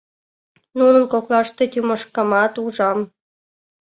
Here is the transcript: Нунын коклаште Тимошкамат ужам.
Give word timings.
Нунын 0.77 1.03
коклаште 1.13 1.63
Тимошкамат 1.71 2.53
ужам. 2.63 2.99